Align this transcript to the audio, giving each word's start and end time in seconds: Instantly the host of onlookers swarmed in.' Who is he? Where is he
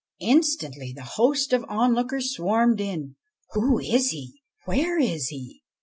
Instantly 0.21 0.91
the 0.93 1.03
host 1.03 1.53
of 1.53 1.63
onlookers 1.69 2.33
swarmed 2.33 2.81
in.' 2.81 3.17
Who 3.53 3.77
is 3.77 4.09
he? 4.09 4.41
Where 4.65 4.97
is 4.97 5.27
he 5.27 5.61